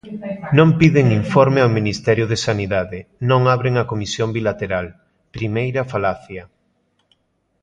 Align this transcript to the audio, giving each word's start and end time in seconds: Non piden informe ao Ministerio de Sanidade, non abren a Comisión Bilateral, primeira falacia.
Non 0.57 0.69
piden 0.79 1.07
informe 1.21 1.59
ao 1.61 1.75
Ministerio 1.79 2.25
de 2.31 2.37
Sanidade, 2.47 2.99
non 3.29 3.41
abren 3.55 3.75
a 3.77 3.87
Comisión 3.91 4.29
Bilateral, 4.37 4.87
primeira 5.35 5.81
falacia. 5.93 6.43